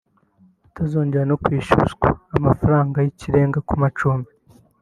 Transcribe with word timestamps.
atazongera 0.67 1.23
no 1.29 1.37
kwishyuzwa 1.43 2.07
amafaranga 2.37 2.97
y’ikirenga 3.05 3.59
ku 3.67 3.73
macumbi 3.81 4.31